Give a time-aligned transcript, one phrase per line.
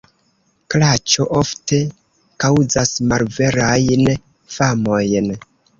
[0.73, 1.81] Klaĉo ofte
[2.45, 4.13] kaŭzas malverajn
[4.59, 5.35] famojn.